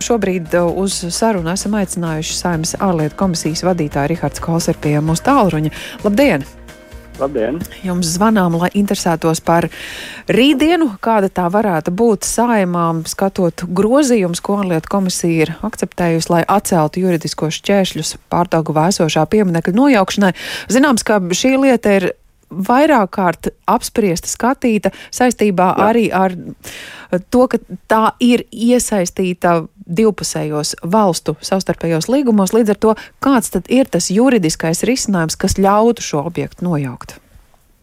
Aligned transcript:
Šobrīd 0.00 0.54
uh, 0.56 0.70
uz 0.80 0.94
sarunu 1.12 1.52
esam 1.52 1.74
aicinājuši 1.76 2.36
Saimnes 2.38 2.72
ārlietu 2.80 3.18
komisijas 3.20 3.60
vadītāju 3.66 4.14
Rihards 4.14 4.40
Kols 4.40 4.70
ir 4.72 4.78
pie 4.80 4.94
mūsu 5.04 5.26
tālruņa. 5.26 5.72
Labdien! 6.06 6.46
Labdien! 7.20 7.58
Jums 7.84 8.14
zvanām, 8.14 8.56
lai 8.62 8.70
interesētos 8.80 9.42
par 9.44 9.66
rītdienu, 10.32 10.94
kāda 11.04 11.28
tā 11.28 11.44
varētu 11.52 11.92
būt 11.92 12.24
saimām, 12.24 13.02
skatot 13.08 13.66
grozījumus, 13.68 14.40
ko 14.40 14.56
ārlietu 14.62 14.88
komisija 14.94 15.44
ir 15.44 15.52
akceptējusi, 15.68 16.32
lai 16.32 16.40
atceltu 16.48 17.04
juridiskos 17.04 17.60
šķēršļus 17.60 18.14
pārtaugu 18.32 18.72
vēsošā 18.76 19.26
pieminekļa 19.34 19.76
nojaukšanai. 19.76 20.32
Zināms, 20.72 21.04
ka 21.04 21.20
šī 21.20 21.58
lieta 21.60 21.98
ir 21.98 22.08
vairāk 22.50 23.12
kārt 23.14 23.50
apspriesta, 23.70 24.30
skatīta 24.30 24.90
saistībā 25.14 25.70
Jā. 25.70 25.90
arī 25.90 26.06
ar 26.14 26.34
to, 27.30 27.46
ka 27.50 27.60
tā 27.90 28.02
ir 28.22 28.44
iesaistīta 28.50 29.60
divpusējos 29.90 30.76
valstu 30.86 31.36
savstarpējos 31.44 32.08
līgumos. 32.12 32.54
Līdz 32.56 32.76
ar 32.76 32.80
to, 32.84 32.94
kāds 33.24 33.52
tad 33.56 33.68
ir 33.72 33.90
tas 33.90 34.10
juridiskais 34.14 34.84
risinājums, 34.86 35.38
kas 35.40 35.58
ļautu 35.58 36.04
šo 36.06 36.24
objektu 36.30 36.68
nojaukt? 36.68 37.18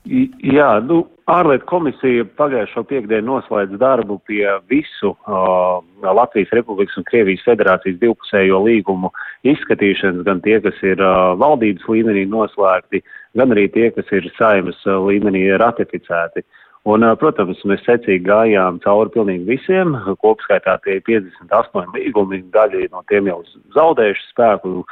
Jā, 0.08 0.78
nu, 0.88 1.02
ārlietu 1.28 1.68
komisija 1.68 2.26
pagājušo 2.40 2.86
piekdienu 2.88 3.34
noslēdz 3.34 3.76
darbu 3.82 4.20
pie 4.30 4.46
visu 4.72 5.12
uh, 5.12 5.82
Latvijas 6.02 6.54
Republikas 6.56 6.96
un 7.00 7.06
Krievijas 7.10 7.44
federācijas 7.44 8.00
divpusējo 8.00 8.62
līgumu 8.64 9.12
izskatīšanas, 9.48 10.24
gan 10.28 10.40
tie, 10.46 10.62
kas 10.64 10.80
ir 10.88 11.04
uh, 11.04 11.34
valdības 11.42 11.90
līmenī 11.92 12.24
noslēgti, 12.32 13.04
gan 13.36 13.52
arī 13.56 13.68
tie, 13.74 13.90
kas 13.96 14.08
ir 14.16 14.30
saimas 14.38 14.80
uh, 14.88 15.02
līmenī 15.10 15.44
ratificēti. 15.60 16.46
Un, 16.88 17.04
protams, 17.20 17.60
mēs 17.68 17.82
secīgi 17.84 18.24
gājām 18.30 18.78
cauri 18.80 19.12
pilnīgi 19.12 19.44
visiem, 19.50 19.96
kopskaitā 20.24 20.78
tie 20.86 21.02
58 21.04 21.90
līgumi, 21.98 22.46
daļa 22.54 22.86
no 22.94 23.02
tiem 23.12 23.28
jau 23.28 23.42
zaudējuši 23.76 24.28
spēku, 24.30 24.86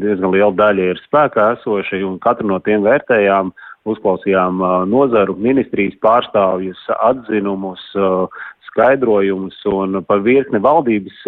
diezgan 0.00 0.32
liela 0.32 0.54
daļa 0.56 0.86
ir 0.94 1.02
spēkā 1.02 1.50
esoši, 1.58 2.00
un 2.06 2.16
katru 2.24 2.48
no 2.48 2.56
tiem 2.64 2.86
vērtējām 2.86 3.50
uzklausījām 3.92 4.62
nozaru 4.88 5.36
ministrijas 5.36 5.98
pārstāvjus, 6.04 6.80
atzinumus, 6.96 7.82
skaidrojumus 8.70 9.58
un 9.68 10.00
par 10.08 10.22
virkni 10.24 10.60
valdības 10.64 11.20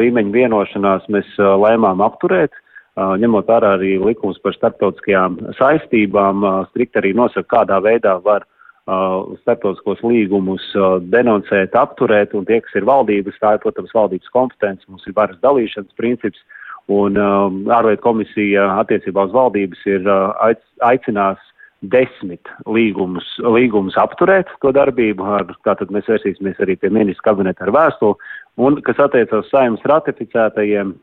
līmeņa 0.00 0.32
vienošanās 0.38 1.04
mēs 1.12 1.28
lēmām 1.36 2.00
apturēt. 2.06 2.56
Ņemot 2.96 3.48
vērā 3.48 3.74
arī 3.76 3.98
likums 4.00 4.40
par 4.40 4.56
starptautiskajām 4.56 5.36
saistībām, 5.60 6.48
strikt 6.72 6.96
arī 7.00 7.12
nosaka, 7.16 7.48
kādā 7.58 7.78
veidā 7.84 8.16
var 8.24 8.48
starptautiskos 9.42 10.00
līgumus 10.02 10.64
denoncēt, 11.12 11.76
apturēt, 11.78 12.32
un 12.34 12.46
tie, 12.48 12.58
kas 12.64 12.78
ir 12.80 12.88
valdības, 12.88 13.36
tā 13.42 13.54
ir, 13.56 13.62
protams, 13.62 13.92
valdības 13.94 14.32
kompetence, 14.34 14.88
mums 14.88 15.06
ir 15.06 15.14
varas 15.18 15.38
dalīšanas 15.44 15.94
princips, 16.00 16.42
Un 16.90 17.14
um, 17.20 17.60
ārlietu 17.70 18.02
komisija 18.02 18.66
attiecībā 18.80 19.28
uz 19.28 19.34
valdības 19.34 19.82
ir 19.86 20.06
uh, 20.08 20.32
aic, 20.42 20.62
aicinās 20.82 21.42
desmit 21.92 22.48
līgumus, 22.66 23.28
līgumus 23.40 23.96
apturēt 24.00 24.50
to 24.64 24.72
darbību. 24.74 25.24
Ar, 25.38 25.46
tātad 25.68 25.92
mēs 25.94 26.08
vērsīsimies 26.10 26.58
arī 26.60 26.76
pie 26.80 26.90
ministra 26.92 27.30
kabineta 27.30 27.64
ar 27.66 27.72
vēstuli. 27.76 28.32
Un, 28.60 28.80
kas 28.86 28.98
attiecas 29.06 29.44
uz 29.44 29.52
saimnes 29.52 29.86
ratificētajiem, 29.86 30.96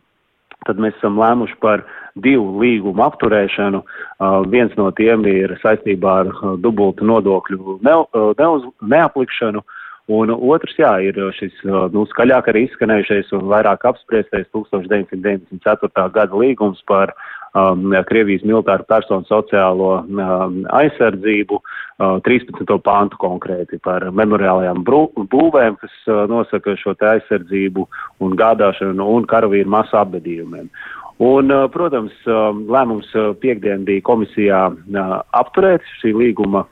tad 0.68 0.82
mēs 0.84 0.96
esam 1.00 1.18
lēmuši 1.20 1.58
par 1.64 1.86
divu 2.28 2.60
līgumu 2.62 3.04
apturēšanu. 3.08 3.82
Uh, 3.82 4.40
viens 4.52 4.74
no 4.78 4.92
tiem 4.98 5.26
ir 5.30 5.58
saistībā 5.64 6.20
ar 6.24 6.32
uh, 6.36 6.56
dubultu 6.62 7.08
nodokļu 7.08 7.80
ne, 7.88 7.98
uh, 8.04 8.32
neuz, 8.40 8.70
neaplikšanu. 8.82 9.64
Uh, 9.64 9.84
Un 10.08 10.32
otrs, 10.32 10.78
jā, 10.80 10.94
ir 11.04 11.18
šis 11.36 11.56
nu, 11.68 12.06
skaļāk 12.08 12.48
arī 12.48 12.64
izskanējušais 12.70 13.34
un 13.36 13.50
vairāk 13.52 13.84
apspriestais 13.90 14.48
1994. 14.56 16.06
gada 16.16 16.40
līgums 16.40 16.80
par 16.88 17.12
um, 17.58 17.96
Krievijas 18.08 18.46
militāru 18.48 18.86
personu 18.90 19.26
sociālo 19.30 19.90
um, 20.04 20.60
aizsardzību, 20.78 21.60
uh, 21.60 22.20
13. 22.28 22.78
pāntu 22.86 23.20
konkrēti 23.22 23.80
par 23.84 24.06
memoriālajām 24.14 24.84
būvēm, 24.86 25.80
kas 25.82 25.98
uh, 26.08 26.24
nosaka 26.30 26.78
šo 26.80 26.96
te 27.00 27.10
aizsardzību 27.16 27.88
un 28.24 28.38
gādāšanu 28.40 29.10
un 29.18 29.28
karavīru 29.30 29.74
masu 29.74 30.00
apbedījumiem. 30.00 30.70
Un, 31.18 31.50
uh, 31.50 31.66
protams, 31.74 32.14
um, 32.30 32.66
lēmums 32.70 33.10
uh, 33.18 33.32
piekdien 33.42 33.86
bija 33.88 34.06
komisijā 34.06 34.68
uh, 34.70 35.14
apturēt 35.38 35.86
šī 36.02 36.14
līguma 36.18 36.68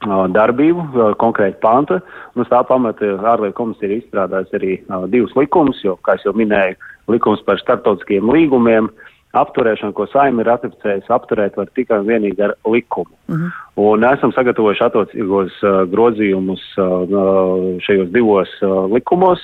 darbību, 0.00 1.14
konkrēti 1.20 1.58
panta. 1.60 2.00
Un 2.34 2.44
uz 2.44 2.48
tā 2.48 2.62
pamata 2.64 3.04
ārlietu 3.34 3.58
komisija 3.58 3.90
ir 3.90 3.98
izstrādājusi 3.98 4.56
arī 4.56 4.72
uh, 4.80 5.04
divus 5.12 5.34
likumus, 5.36 5.80
jo, 5.84 5.98
kā 6.06 6.16
jau 6.24 6.32
minēju, 6.32 6.78
likums 7.12 7.42
par 7.44 7.60
starptautiskiem 7.60 8.30
līgumiem. 8.32 8.88
Apturēšanu, 9.30 9.94
ko 9.94 10.08
saima 10.10 10.42
ir 10.42 10.48
ratificējusi, 10.50 11.06
apturēt 11.14 11.54
var 11.58 11.68
tikai 11.78 12.00
un 12.02 12.08
vienīgi 12.08 12.42
ar 12.42 12.56
likumu. 12.66 13.12
Uh 13.28 13.34
mhm. 13.34 13.44
-huh. 13.46 13.66
Un 13.80 14.04
esam 14.04 14.32
sagatavojuši 14.32 14.84
attiecīgos 14.84 15.62
uh, 15.62 15.82
grozījumus 15.92 16.62
uh, 16.78 17.78
šajos 17.86 18.10
divos 18.10 18.50
uh, 18.62 18.90
likumos. 18.92 19.40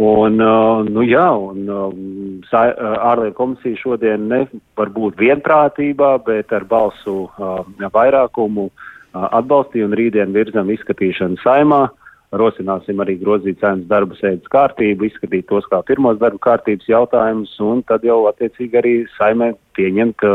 Un, 0.00 0.40
uh, 0.40 0.84
nu 0.88 1.02
jā, 1.04 1.28
un 1.28 1.68
um, 1.68 2.40
ārlietu 2.52 3.34
komisija 3.36 3.76
šodien 3.76 4.28
nevar 4.28 4.88
būt 4.88 5.18
vienprātībā, 5.20 6.24
bet 6.24 6.52
ar 6.52 6.64
balsu 6.64 7.28
uh, 7.38 7.60
vairākumu 7.92 8.70
uh, 8.70 9.28
atbalstīja 9.28 9.84
un 9.84 9.92
rītdien 9.92 10.32
virzam 10.32 10.70
izskatīšanu 10.70 11.36
saimā. 11.44 11.88
Rosināsim 12.30 13.00
arī 13.02 13.16
grozīt 13.18 13.58
saimnes 13.58 13.88
darba 13.90 14.14
sēdes 14.14 14.46
kārtību, 14.52 15.08
izskatīt 15.08 15.48
tos 15.50 15.66
kā 15.70 15.80
pirmos 15.86 16.20
darba 16.20 16.38
kārtības 16.44 16.86
jautājumus, 16.86 17.56
un 17.66 17.82
tad 17.88 18.06
jau 18.06 18.20
attiecīgi 18.30 18.78
arī 18.78 18.94
saimē 19.16 19.50
pieņemt 19.74 20.26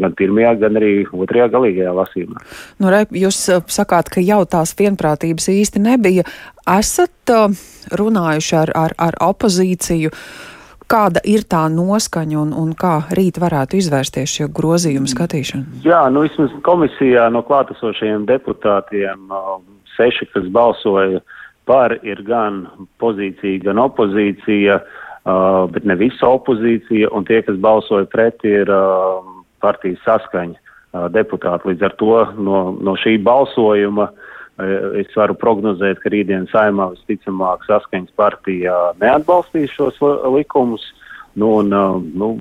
gan 0.00 0.16
pirmajā, 0.16 0.54
gan 0.62 0.80
arī 0.80 0.92
otrajā 1.12 1.50
galīgajā 1.52 1.94
lasījumā. 2.00 2.44
Nu, 2.80 2.92
re, 2.94 3.04
jūs 3.12 3.42
sakāt, 3.68 4.08
ka 4.14 4.24
jau 4.24 4.40
tās 4.48 4.72
vienprātības 4.78 5.50
īsti 5.52 5.84
nebija. 5.84 6.24
Esat 6.78 7.34
uh, 7.34 7.64
runājuši 8.00 8.62
ar, 8.64 8.72
ar, 8.86 8.96
ar 9.10 9.20
opozīciju. 9.28 10.12
Uh, 10.12 10.57
Kāda 10.88 11.20
ir 11.28 11.42
tā 11.44 11.66
noskaņa 11.68 12.36
un, 12.40 12.52
un 12.56 12.70
kā 12.72 12.94
rīt 13.12 13.36
varētu 13.42 13.76
izvērsties 13.76 14.36
šie 14.38 14.46
grozījumi 14.56 15.10
skatīšana? 15.12 15.82
Jā, 15.84 16.06
nu 16.08 16.22
vismaz 16.24 16.54
komisijā 16.64 17.26
no 17.34 17.42
klātesošajiem 17.44 18.24
deputātiem 18.30 19.28
um, 19.28 19.66
seši, 19.98 20.30
kas 20.32 20.46
balsoja 20.54 21.20
par, 21.68 21.98
ir 22.08 22.22
gan 22.24 22.62
pozīcija, 23.04 23.60
gan 23.66 23.82
opozīcija, 23.84 24.78
uh, 24.80 25.66
bet 25.74 25.84
ne 25.84 25.98
visa 26.00 26.32
opozīcija, 26.38 27.12
un 27.12 27.28
tie, 27.28 27.42
kas 27.44 27.60
balsoja 27.60 28.08
pret, 28.08 28.40
ir 28.48 28.72
uh, 28.72 29.20
partijas 29.60 30.00
saskaņa 30.08 30.56
uh, 30.56 31.10
deputāti. 31.12 31.74
Līdz 31.74 31.84
ar 31.90 31.98
to 32.00 32.16
no, 32.40 32.64
no 32.80 32.96
šī 32.96 33.18
balsojuma 33.28 34.08
uh, 34.08 34.34
Es 34.98 35.12
varu 35.14 35.36
prognozēt, 35.38 36.00
ka 36.02 36.10
rītdien 36.10 36.48
saimā 36.50 36.88
visticamāk 36.96 37.62
saskaņas 37.68 38.14
partija 38.18 38.74
neatbalstīs 38.98 39.74
šos 39.76 40.00
likumus. 40.34 40.82
Nu, 41.38 41.60
un, 41.60 41.70
nu, 42.18 42.32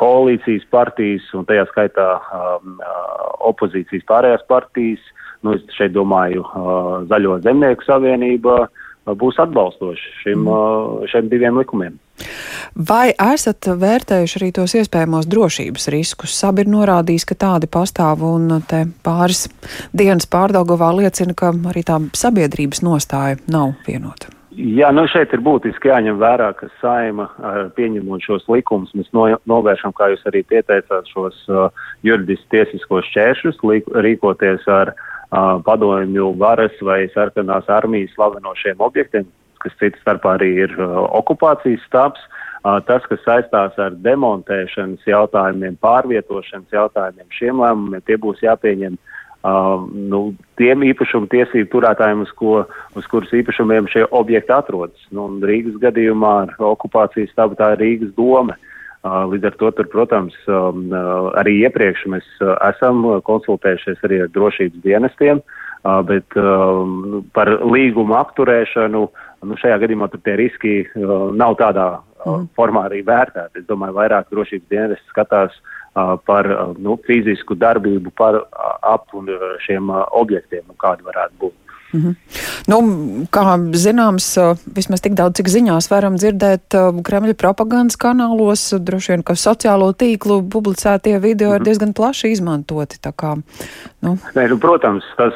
koalīcijas 0.00 0.64
partijas 0.74 1.28
un 1.38 1.44
tajā 1.46 1.68
skaitā 1.68 2.06
um, 2.18 2.80
opozīcijas 3.46 4.02
pārējās 4.08 4.42
partijas, 4.50 5.04
nu, 5.46 5.54
es 5.54 5.76
šeit 5.76 5.94
domāju 5.94 6.42
uh, 6.42 7.04
Zaļo 7.12 7.36
zemnieku 7.44 7.86
savienība, 7.86 8.56
uh, 8.64 8.79
būs 9.06 9.40
atbalstoši 9.42 10.14
šim, 10.22 10.44
mm. 10.44 10.48
uh, 10.52 11.10
šiem 11.10 11.28
diviem 11.32 11.58
likumiem. 11.58 11.98
Vai 12.76 13.10
esat 13.32 13.70
vērtējuši 13.80 14.38
arī 14.40 14.50
tos 14.54 14.74
iespējamos 14.76 15.28
drošības 15.30 15.88
riskus? 15.94 16.34
Sabi 16.36 16.64
ir 16.64 16.72
norādījis, 16.72 17.24
ka 17.30 17.38
tādi 17.46 17.70
pastāv 17.70 18.24
un 18.26 18.60
te 18.68 18.84
pāris 19.04 19.46
dienas 19.96 20.28
pārdaugavā 20.30 20.92
liecina, 21.00 21.34
ka 21.36 21.54
arī 21.72 21.84
tā 21.86 21.96
sabiedrības 22.16 22.84
nostāja 22.84 23.40
nav 23.50 23.72
vienota. 23.88 24.28
Jā, 24.60 24.90
nu 24.92 25.06
šeit 25.08 25.30
ir 25.32 25.40
būtiski 25.46 25.88
jāņem 25.88 26.18
vērā, 26.20 26.50
ka 26.58 26.66
saima 26.82 27.28
pieņemot 27.76 28.26
šos 28.26 28.48
likumus, 28.50 28.90
mēs 28.98 29.06
no, 29.16 29.28
novēršam, 29.48 29.94
kā 29.96 30.10
jūs 30.12 30.26
arī 30.28 30.42
pieteicāt, 30.50 31.06
šos 31.14 31.38
uh, 31.48 31.86
juridiski 32.04 32.58
tiesiskos 32.58 33.06
šķēršļus, 33.08 33.62
rīkoties 34.04 34.66
ar 34.68 34.92
uh, 34.92 35.06
padomju 35.64 36.32
varas 36.38 36.74
vai 36.82 37.04
sarkanās 37.14 37.68
armijas 37.70 38.14
slavenošiem 38.16 38.80
objektiem, 38.82 39.28
kas 39.62 39.76
cits 39.78 40.00
starpā 40.02 40.36
arī 40.38 40.50
ir 40.66 40.74
uh, 40.80 41.04
okupācijas 41.20 41.84
stāps. 41.86 42.22
Uh, 42.60 42.76
tas, 42.84 43.04
kas 43.08 43.22
saistās 43.24 43.76
ar 43.80 43.94
demontēšanas 44.04 45.06
jautājumiem, 45.08 45.78
pārvietošanas 45.80 46.74
jautājumiem, 46.74 47.28
šiem 47.32 47.62
lēmumiem, 47.62 48.02
tie 48.04 48.18
būs 48.20 48.42
jāpieņem 48.44 48.98
uh, 48.98 49.86
nu, 50.12 50.20
tiem 50.60 50.84
īpašumu 50.90 51.30
tiesību 51.32 51.70
turētājiem, 51.72 52.26
uz, 52.26 52.34
ko, 52.36 52.66
uz 52.98 53.08
kuras 53.08 53.32
īpašumiem 53.32 53.88
šie 53.88 54.04
objekti 54.10 54.52
atrodas. 54.52 55.06
Nu, 55.08 55.30
Rīgas 55.40 55.78
gadījumā 55.80 56.34
ar 56.42 56.68
okupācijas 56.74 57.32
stāvu 57.32 57.56
tā 57.56 57.72
ir 57.76 57.84
Rīgas 57.86 58.12
doma. 58.18 58.58
Uh, 58.58 58.66
līdz 59.04 59.48
ar 59.48 59.56
to, 59.60 59.70
tur, 59.76 59.88
protams, 59.88 60.36
arī 61.40 61.56
iepriekš 61.64 62.04
mēs 62.12 62.26
esam 62.68 63.02
konsultējušies 63.24 64.04
arī 64.04 64.20
ar 64.26 64.30
drošības 64.34 64.82
dienestiem, 64.84 65.40
bet 66.04 66.36
um, 66.36 67.24
par 67.32 67.48
līgumu 67.64 68.18
apturēšanu 68.18 69.02
nu, 69.08 69.56
šajā 69.56 69.78
gadījumā 69.80 70.10
tie 70.12 70.36
riski 70.36 70.74
nav 71.40 71.56
tādā 71.62 71.88
mm. 72.26 72.50
formā 72.58 72.84
arī 72.90 73.00
vērtēti. 73.06 73.62
Es 73.62 73.68
domāju, 73.70 73.96
vairāk 73.96 74.28
drošības 74.28 74.68
dienas 74.68 75.06
skatās 75.08 75.56
par 76.26 76.46
nu, 76.78 76.98
fizisku 77.06 77.56
darbību 77.58 78.12
par 78.16 78.42
ap 78.86 79.08
šiem 79.64 79.90
objektiem, 79.90 80.68
kādi 80.78 81.08
varētu 81.08 81.40
būt. 81.40 81.56
Mm 81.92 82.00
-hmm. 82.00 82.14
nu, 82.66 82.76
kā 83.34 83.44
zināms, 83.74 84.26
vismaz 84.76 85.00
tik 85.00 85.12
daudz, 85.18 85.36
cik 85.36 85.48
ziņās 85.48 85.90
varam 85.90 86.16
dzirdēt 86.16 86.76
Kremļa 87.02 87.34
propagandas 87.34 87.96
kanālos, 87.96 88.62
droši 88.78 89.12
vien, 89.12 89.22
ka 89.22 89.34
sociālo 89.34 89.92
tīklu 89.92 90.42
publicētie 90.48 91.18
video 91.18 91.48
mm 91.48 91.52
-hmm. 91.52 91.56
ir 91.56 91.60
mhm. 91.60 91.64
diezgan 91.64 91.92
plaši 91.92 92.30
izmantoti. 92.30 92.96
Kā, 93.16 93.36
nu. 94.00 94.18
Nē, 94.34 94.48
nu, 94.48 94.58
protams, 94.58 95.04
tas 95.16 95.34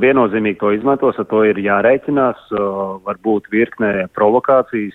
viennozīmīgi 0.00 0.58
to 0.58 0.72
izmantos, 0.72 1.18
ar 1.18 1.24
to 1.24 1.44
ir 1.44 1.56
jārēķinās. 1.56 2.36
Varbūt 3.06 3.42
virknē 3.50 4.06
provokācijas, 4.14 4.94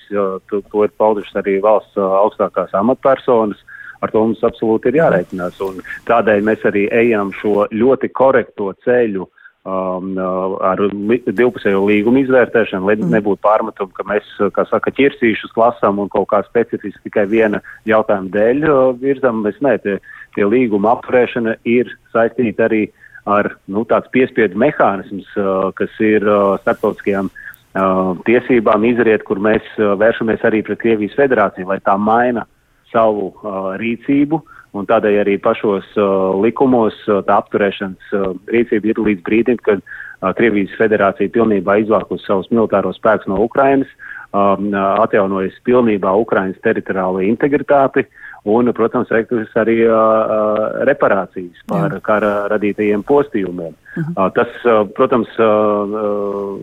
to, 0.50 0.62
to 0.72 0.84
ir 0.84 0.92
paudušas 0.98 1.36
arī 1.36 1.62
valsts 1.62 1.98
augstākās 1.98 2.74
amatpersonas 2.74 3.58
ar 4.02 4.12
to 4.12 4.24
mums 4.26 4.42
absolūti 4.44 4.92
ir 4.92 5.00
jārēķinās. 5.02 5.62
Un 5.62 5.82
tādēļ 6.10 6.44
mēs 6.48 6.66
arī 6.66 6.88
ejam 7.04 7.32
šo 7.42 7.68
ļoti 7.72 8.10
korekto 8.18 8.74
ceļu 8.86 9.28
um, 9.66 10.16
uh, 10.18 10.56
ar 10.66 10.82
li, 10.92 11.20
divpusējo 11.28 11.84
līgumu 11.86 12.24
izvērtēšanu, 12.24 12.88
lai 12.88 12.96
mm. 12.98 13.12
nebūtu 13.14 13.42
pārmetumu, 13.46 13.94
ka 13.98 14.06
mēs, 14.10 14.30
kā 14.56 14.66
saka, 14.70 14.94
ķirsīšus 14.98 15.54
lasām 15.60 16.02
un 16.02 16.10
kaut 16.14 16.30
kā 16.32 16.42
specifiski 16.48 17.10
tikai 17.10 17.28
viena 17.30 17.62
jautājuma 17.90 18.34
dēļ 18.34 18.66
uh, 18.68 18.82
virzam. 19.02 19.44
Mēs 19.46 19.60
ne, 19.66 19.78
tie, 19.84 20.00
tie 20.38 20.48
līguma 20.48 20.96
apturēšana 20.96 21.60
ir 21.70 21.92
saistīta 22.14 22.68
arī 22.70 22.88
ar 23.30 23.54
nu, 23.70 23.86
tāds 23.86 24.10
piespiedu 24.14 24.58
mehānisms, 24.58 25.30
uh, 25.38 25.70
kas 25.78 25.94
ir 26.02 26.26
uh, 26.26 26.56
starptautiskajām 26.64 27.30
uh, 27.30 28.16
tiesībām 28.26 28.88
izriet, 28.90 29.28
kur 29.28 29.42
mēs 29.44 29.68
uh, 29.78 29.94
vēršamies 30.02 30.48
arī 30.48 30.64
pret 30.66 30.82
Krievijas 30.82 31.20
federāciju, 31.20 31.70
lai 31.70 31.78
tā 31.86 32.00
maina 32.02 32.48
savu 32.92 33.30
uh, 33.30 33.76
rīcību. 33.80 34.42
Uh, 34.42 34.58
un 34.78 34.88
tādēļ 34.88 35.20
arī 35.24 35.36
pašos 35.44 35.88
uh, 36.00 36.32
likumos 36.44 36.96
uh, 37.08 37.20
tā 37.28 37.40
apturēšanas 37.42 38.16
uh, 38.16 38.32
rīcība 38.52 38.94
ir 38.94 39.04
līdz 39.08 39.26
brīdim, 39.28 39.60
kad 39.66 39.84
uh, 39.84 40.32
Krievijas 40.38 40.74
federācija 40.80 41.34
pilnībā 41.34 41.82
izvākus 41.84 42.26
savus 42.28 42.50
militāros 42.54 43.00
spēkus 43.02 43.30
no 43.32 43.42
Ukrainas, 43.44 43.92
um, 44.32 44.72
uh, 44.72 45.02
atjaunojas 45.04 45.58
pilnībā 45.68 46.16
Ukrainas 46.24 46.60
teritoriālo 46.64 47.24
integritāti 47.28 48.08
un, 48.44 48.72
protams, 48.74 49.10
veiktas 49.14 49.52
arī 49.60 49.84
uh, 49.86 49.94
uh, 49.94 50.82
reparācijas 50.90 51.62
par 51.70 51.94
Jā. 51.94 52.02
kara 52.06 52.32
radītajiem 52.50 53.04
postījumiem. 53.06 53.76
Uh 53.76 54.04
-huh. 54.04 54.14
uh, 54.16 54.32
tas, 54.34 54.50
uh, 54.66 54.88
protams, 54.98 55.30
uh, 55.38 55.86
uh, 56.02 56.58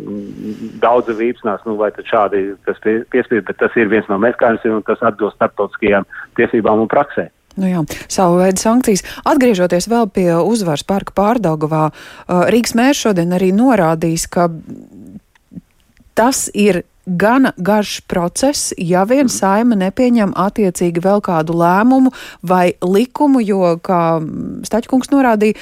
daudz 0.83 1.09
vīpsnās, 1.09 1.63
nu, 1.67 1.77
vai 1.77 1.91
tad 1.91 2.05
šādi 2.05 2.57
tas 2.67 2.79
pie, 2.83 3.05
piespiedu, 3.11 3.47
bet 3.47 3.57
tas 3.57 3.77
ir 3.77 3.89
viens 3.89 4.09
no 4.09 4.19
mehānismiem 4.19 4.77
un 4.77 4.83
tas 4.83 5.03
atbilst 5.03 5.37
starptautiskajām 5.37 6.05
tiesībām 6.37 6.81
un 6.81 6.89
praksē. 6.89 7.31
Nu 7.59 7.67
jā, 7.67 7.83
savu 8.11 8.39
veidu 8.39 8.63
sankcijas. 8.63 9.03
Atgriežoties 9.27 9.89
vēl 9.91 10.07
pie 10.15 10.29
uzvaras 10.39 10.85
parka 10.87 11.15
pārdaugavā, 11.17 11.89
Rīgas 12.55 12.77
mērs 12.79 13.03
šodien 13.07 13.35
arī 13.35 13.51
norādījis, 13.57 14.29
ka 14.31 14.47
tas 16.19 16.47
ir 16.55 16.83
gana 17.09 17.53
garš 17.57 18.01
process, 18.01 18.73
ja 18.79 19.05
vien 19.09 19.27
mhm. 19.27 19.33
saima 19.33 19.79
nepieņem 19.81 20.35
attiecīgi 20.37 21.03
vēl 21.05 21.23
kādu 21.25 21.57
lēmumu 21.57 22.13
vai 22.43 22.75
likumu, 22.85 23.41
jo, 23.45 23.79
kā 23.83 24.21
Staķkungs 24.69 25.11
norādīja, 25.15 25.57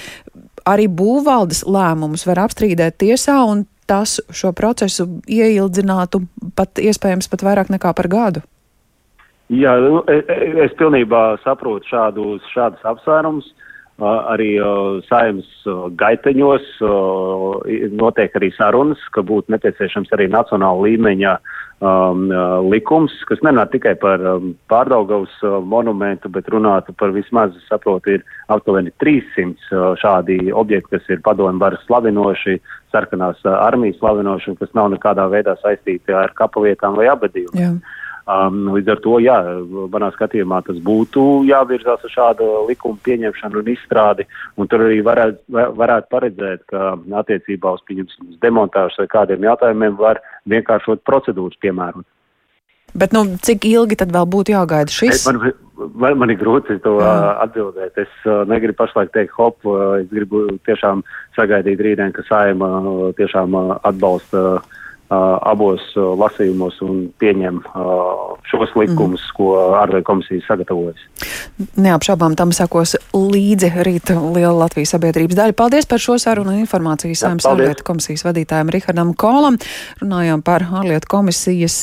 arī 0.66 0.88
būvvaldes 0.90 1.62
lēmumus 1.70 2.26
var 2.26 2.42
apstrīdēt 2.46 2.98
tiesā 3.04 3.38
un 3.46 3.64
tas 3.86 4.18
šo 4.34 4.50
procesu 4.56 5.06
ieildzinātu 5.30 6.24
pat 6.58 6.82
iespējams 6.82 7.30
pat 7.30 7.46
vairāk 7.46 7.70
nekā 7.70 7.94
par 7.94 8.10
gadu. 8.10 8.42
Jā, 9.52 9.76
nu, 9.78 10.00
es, 10.10 10.24
e, 10.26 10.50
es 10.66 10.74
pilnībā 10.78 11.36
saprotu 11.44 11.86
šādus, 11.92 12.46
šādus 12.54 12.82
apsvērumus. 12.94 13.52
Arī 13.96 14.58
saimnes 15.08 15.48
gaiteņos 15.96 16.64
notiek 17.96 18.34
arī 18.36 18.50
sarunas, 18.52 19.00
ka 19.14 19.24
būtu 19.24 19.54
nepieciešams 19.54 20.12
arī 20.12 20.26
nacionāla 20.28 20.84
līmeņa 20.84 21.32
um, 21.80 22.26
likums, 22.68 23.14
kas 23.24 23.40
nenāk 23.40 23.72
tikai 23.72 23.94
par 24.02 24.20
um, 24.20 24.52
pārdaugavas 24.68 25.32
monumentu, 25.64 26.28
bet 26.28 26.52
runātu 26.52 26.92
par 27.00 27.16
vismaz, 27.16 27.56
saprotu, 27.70 28.18
ir 28.18 28.24
aptuveni 28.52 28.92
300 29.00 29.48
uh, 29.48 29.88
šādi 29.96 30.52
objekti, 30.52 30.98
kas 30.98 31.12
ir 31.16 31.24
padomu 31.24 31.56
varas 31.64 31.80
slavinoši, 31.88 32.58
sarkanās 32.92 33.40
armijas 33.48 33.96
slavinoši, 34.02 34.58
kas 34.60 34.76
nav 34.76 34.92
nekādā 34.92 35.24
veidā 35.32 35.56
saistīti 35.64 36.12
ar 36.12 36.36
kapavietām 36.36 37.00
vai 37.00 37.08
abadījumiem. 37.16 37.80
Um, 38.26 38.72
līdz 38.74 38.88
ar 38.90 39.00
to, 39.04 39.18
jā, 39.22 39.36
manā 39.92 40.08
skatījumā 40.10 40.58
tas 40.66 40.80
būtu 40.82 41.44
jāvirzās 41.46 42.02
ar 42.08 42.10
šādu 42.10 42.48
likumu 42.66 42.98
pieņemšanu 43.06 43.60
un 43.60 43.68
izstrādi, 43.70 44.26
un 44.58 44.66
tur 44.66 44.82
arī 44.88 44.96
varētu, 45.06 45.44
varētu 45.78 46.10
paredzēt, 46.10 46.64
ka 46.72 46.96
attiecībā 47.20 47.76
uz, 47.76 47.84
pieņemsim, 47.86 48.32
demontāžu 48.42 49.04
vai 49.04 49.06
kādiem 49.12 49.46
jautājumiem 49.46 49.94
var 50.00 50.18
vienkāršot 50.50 51.04
procedūras 51.06 51.54
piemērot. 51.62 52.02
Bet, 52.98 53.14
nu, 53.14 53.22
cik 53.46 53.68
ilgi 53.68 53.98
tad 54.00 54.10
vēl 54.10 54.26
būtu 54.32 54.56
jāgaida 54.56 54.90
šis? 54.90 55.22
Man, 55.28 55.52
man, 55.94 56.18
man 56.22 56.32
ir 56.32 56.40
grūti 56.40 56.80
to 56.82 56.96
Jā. 56.98 57.14
atbildēt. 57.44 57.94
Es 58.00 58.26
uh, 58.26 58.42
negribu 58.48 58.80
pašlaik 58.80 59.12
teikt, 59.14 59.36
hop, 59.38 59.60
uh, 59.68 60.00
es 60.00 60.10
gribu 60.10 60.48
tiešām 60.66 61.04
sagaidīt 61.38 61.78
rītdien, 61.78 62.10
ka 62.16 62.26
saima 62.26 62.72
uh, 62.80 63.06
tiešām 63.20 63.54
uh, 63.54 63.76
atbalsta 63.86 64.42
uh, 64.56 64.76
abos 65.10 65.82
lasījumos 65.94 66.80
un 66.82 67.06
pieņem 67.20 67.60
šos 68.50 68.72
likumus, 68.78 69.22
mm. 69.22 69.34
ko 69.36 69.50
ārlietu 69.78 70.06
komisija 70.08 70.42
sagatavojas. 70.46 71.02
Neapšaubām 71.78 72.34
tam 72.38 72.52
sakos 72.56 72.96
līdzi 73.14 73.70
rīt 73.86 74.10
liela 74.10 74.54
Latvijas 74.64 74.94
sabiedrības 74.96 75.38
daļa. 75.38 75.56
Paldies 75.56 75.86
par 75.88 76.02
šo 76.02 76.18
sarunu 76.22 76.52
un 76.52 76.62
informāciju 76.64 77.16
Saimnes 77.18 77.46
ārlietu 77.48 77.86
komisijas 77.86 78.26
vadītājiem 78.26 78.72
Rihardam 78.74 79.14
Kolam. 79.18 79.58
Runājām 80.02 80.42
par 80.46 80.66
ārlietu 80.66 81.10
komisijas 81.10 81.78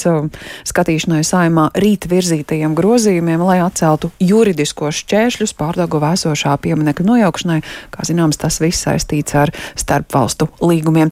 skatīšanai 0.67 1.23
saimā 1.27 1.69
rīt 1.79 2.09
virzītajiem 2.11 2.75
grozījumiem, 2.77 3.43
lai 3.47 3.59
atceltu 3.63 4.11
juridiskos 4.23 4.99
šķēršļus 5.03 5.55
pārdagu 5.59 6.03
vēsošā 6.03 6.57
pieminekļa 6.63 7.07
nojaukšanai. 7.07 7.59
Kā 7.93 8.07
zināms, 8.07 8.39
tas 8.41 8.59
viss 8.63 8.83
saistīts 8.85 9.35
ar 9.39 9.53
starpvalstu 9.79 10.51
līgumiem. 10.59 10.93